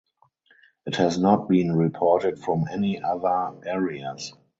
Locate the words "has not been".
0.95-1.75